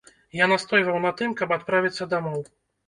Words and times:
Я 0.39 0.47
настойваў 0.53 0.97
на 1.05 1.11
тым, 1.21 1.39
каб 1.43 1.57
адправіцца 1.59 2.13
дамоў. 2.17 2.41